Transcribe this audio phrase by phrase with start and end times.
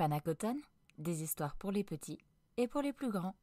[0.00, 0.56] Panacoton,
[0.96, 2.18] des histoires pour les petits
[2.56, 3.34] et pour les plus grands.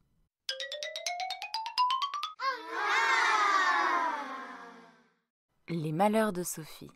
[5.70, 6.90] Les malheurs de Sophie.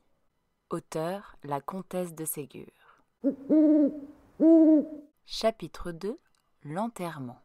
[0.71, 2.71] Auteur La Comtesse de Ségur.
[5.27, 6.17] Chapitre 2
[6.63, 7.39] L'enterrement.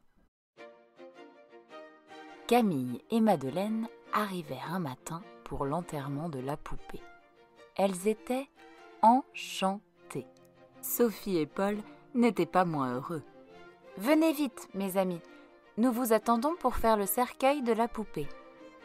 [2.47, 7.03] Camille et Madeleine arrivèrent un matin pour l'enterrement de la poupée.
[7.77, 8.49] Elles étaient
[9.03, 10.27] enchantées.
[10.81, 11.77] Sophie et Paul
[12.17, 13.23] n'étaient pas moins heureux.
[13.99, 15.21] Venez vite, mes amis.
[15.79, 18.29] Nous vous attendons pour faire le cercueil de la poupée.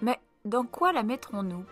[0.01, 1.65] Mais dans quoi la mettrons-nous?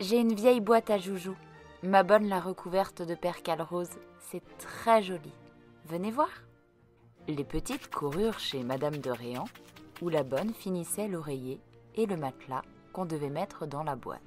[0.00, 1.36] J'ai une vieille boîte à joujoux.
[1.82, 3.98] Ma bonne l'a recouverte de percale rose.
[4.20, 5.32] C'est très joli.
[5.86, 6.30] Venez voir.
[7.26, 9.46] Les petites coururent chez Madame de Réan,
[10.00, 11.60] où la bonne finissait l'oreiller
[11.94, 14.20] et le matelas qu'on devait mettre dans la boîte.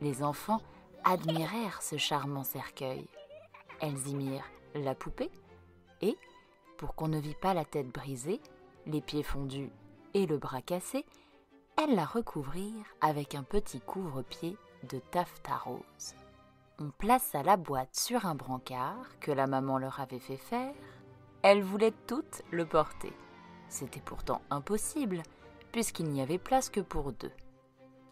[0.00, 0.60] Les enfants
[1.04, 3.06] admirèrent ce charmant cercueil.
[3.80, 5.30] Elles y mirent la poupée
[6.00, 6.16] et,
[6.78, 8.40] pour qu'on ne vît pas la tête brisée,
[8.86, 9.70] les pieds fondus
[10.14, 11.04] et le bras cassé,
[11.76, 14.56] elles la recouvrirent avec un petit couvre-pied
[14.88, 16.14] de taffetas rose.
[16.78, 20.72] On plaça la boîte sur un brancard que la maman leur avait fait faire.
[21.42, 23.12] Elles voulaient toutes le porter.
[23.68, 25.22] C'était pourtant impossible,
[25.72, 27.32] puisqu'il n'y avait place que pour deux.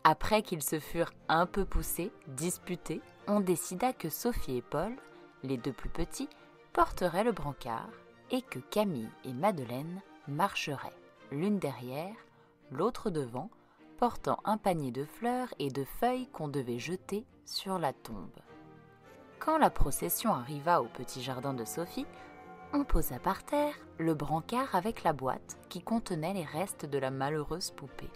[0.04, 4.94] Après qu'ils se furent un peu poussés, disputés, on décida que Sophie et Paul,
[5.42, 6.28] les deux plus petits,
[6.72, 7.88] porteraient le brancard
[8.30, 10.96] et que Camille et Madeleine marcheraient,
[11.30, 12.14] l'une derrière,
[12.70, 13.50] l'autre devant,
[13.98, 18.38] portant un panier de fleurs et de feuilles qu'on devait jeter sur la tombe.
[19.38, 22.06] Quand la procession arriva au petit jardin de Sophie,
[22.72, 27.10] on posa par terre le brancard avec la boîte qui contenait les restes de la
[27.10, 28.10] malheureuse poupée.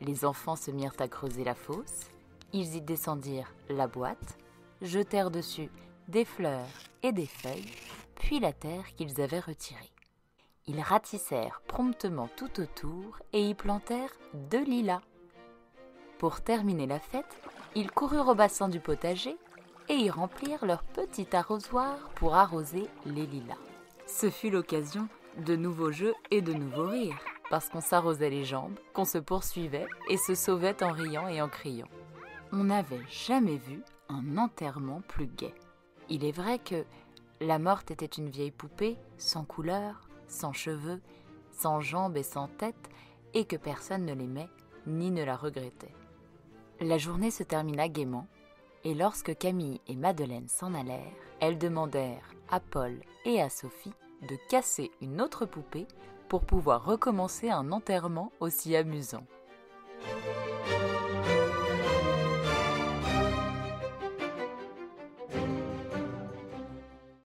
[0.00, 2.10] Les enfants se mirent à creuser la fosse,
[2.52, 4.38] ils y descendirent la boîte,
[4.80, 5.70] jetèrent dessus
[6.08, 6.66] des fleurs
[7.02, 7.70] et des feuilles,
[8.16, 9.90] puis la terre qu'ils avaient retirée.
[10.66, 15.00] Ils ratissèrent promptement tout autour et y plantèrent deux lilas.
[16.18, 17.40] Pour terminer la fête,
[17.74, 19.36] ils coururent au bassin du potager
[19.88, 23.58] et y remplirent leur petit arrosoir pour arroser les lilas.
[24.06, 25.08] Ce fut l'occasion
[25.38, 27.18] de nouveaux jeux et de nouveaux rires,
[27.50, 31.48] parce qu'on s'arrosait les jambes, qu'on se poursuivait et se sauvait en riant et en
[31.48, 31.88] criant.
[32.52, 35.54] On n'avait jamais vu un enterrement plus gai.
[36.14, 36.84] Il est vrai que
[37.40, 41.00] la morte était une vieille poupée, sans couleur, sans cheveux,
[41.52, 42.90] sans jambes et sans tête,
[43.32, 44.50] et que personne ne l'aimait
[44.86, 45.94] ni ne la regrettait.
[46.82, 48.26] La journée se termina gaiement,
[48.84, 53.94] et lorsque Camille et Madeleine s'en allèrent, elles demandèrent à Paul et à Sophie
[54.28, 55.86] de casser une autre poupée
[56.28, 59.24] pour pouvoir recommencer un enterrement aussi amusant.